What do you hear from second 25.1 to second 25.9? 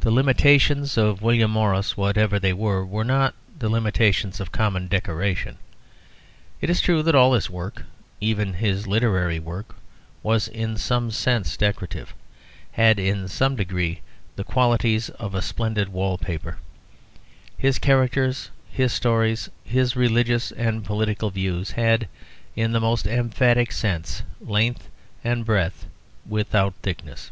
and breadth